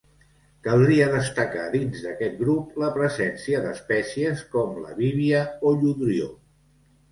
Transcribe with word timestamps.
Caldria 0.67 1.09
destacar 1.15 1.65
dins 1.73 2.01
d'aquest 2.05 2.39
grup 2.39 2.81
la 2.85 2.89
presència 2.97 3.61
d'espècies 3.67 4.43
com 4.57 4.83
la 4.87 4.99
bívia 5.05 5.45
o 5.73 5.77
lludrió. 5.79 6.35